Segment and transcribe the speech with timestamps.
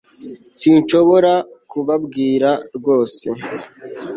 [0.59, 1.33] sinshobora
[1.71, 3.27] kubabwira rwose